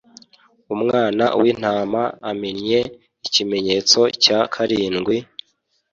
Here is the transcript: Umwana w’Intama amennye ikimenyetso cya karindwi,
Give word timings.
Umwana 0.75 1.25
w’Intama 1.41 2.03
amennye 2.29 2.79
ikimenyetso 3.27 3.99
cya 4.23 4.39
karindwi, 4.53 5.17